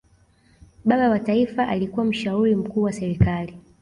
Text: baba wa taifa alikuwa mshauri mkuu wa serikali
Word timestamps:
baba 0.85 1.09
wa 1.09 1.19
taifa 1.19 1.67
alikuwa 1.67 2.05
mshauri 2.05 2.55
mkuu 2.55 2.81
wa 2.81 2.93
serikali 2.93 3.57